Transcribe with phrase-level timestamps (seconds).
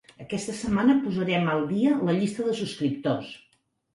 [0.23, 3.29] Aquesta setmana posarem al dia la llista de subscriptors.